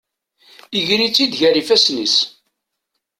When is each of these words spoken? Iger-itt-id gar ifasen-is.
Iger-itt-id 0.77 1.33
gar 1.39 1.55
ifasen-is. 1.61 2.17